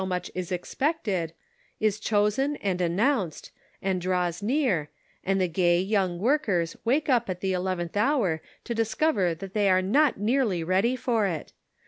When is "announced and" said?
2.81-4.01